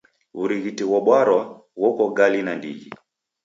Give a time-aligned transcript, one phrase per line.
[0.37, 1.41] W'urighiti ghobarwa
[1.79, 2.89] ghoko gali nandighi.